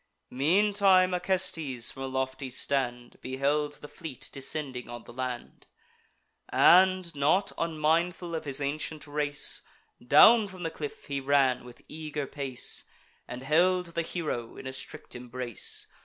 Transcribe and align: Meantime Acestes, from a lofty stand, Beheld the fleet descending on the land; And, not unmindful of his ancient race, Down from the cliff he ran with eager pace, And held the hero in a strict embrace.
Meantime 0.31 1.13
Acestes, 1.13 1.91
from 1.91 2.01
a 2.01 2.07
lofty 2.07 2.49
stand, 2.49 3.17
Beheld 3.21 3.73
the 3.81 3.87
fleet 3.87 4.31
descending 4.33 4.89
on 4.89 5.03
the 5.03 5.13
land; 5.13 5.67
And, 6.49 7.13
not 7.13 7.51
unmindful 7.55 8.33
of 8.33 8.45
his 8.45 8.59
ancient 8.61 9.05
race, 9.05 9.61
Down 10.03 10.47
from 10.47 10.63
the 10.63 10.71
cliff 10.71 11.05
he 11.05 11.21
ran 11.21 11.63
with 11.63 11.83
eager 11.87 12.25
pace, 12.25 12.83
And 13.27 13.43
held 13.43 13.93
the 13.93 14.01
hero 14.01 14.57
in 14.57 14.65
a 14.65 14.73
strict 14.73 15.13
embrace. 15.15 15.85